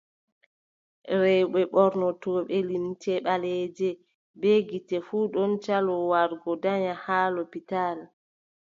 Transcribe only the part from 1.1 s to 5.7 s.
Rewɓe ɓornotooɓe limce ɓaleeje bee gite fuu ɗon